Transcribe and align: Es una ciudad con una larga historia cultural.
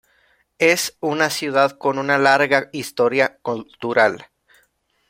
Es 0.57 0.97
una 0.99 1.29
ciudad 1.29 1.77
con 1.77 1.99
una 1.99 2.17
larga 2.17 2.69
historia 2.71 3.37
cultural. 3.43 4.29